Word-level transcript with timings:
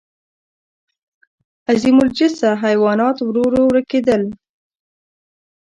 عظیم 1.69 1.97
الجثه 2.05 2.49
حیوانات 2.63 3.17
ورو 3.21 3.41
ورو 3.45 3.61
ورکېدل. 3.67 4.23